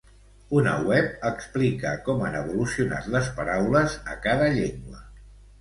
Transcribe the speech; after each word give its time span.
Una 0.59 0.71
web 0.91 1.27
explica 1.29 1.91
com 2.09 2.25
han 2.29 2.37
evolucionat 2.41 3.13
les 3.17 3.31
paraules 3.39 3.99
a 4.15 4.21
cada 4.25 4.53
llengua. 4.57 5.07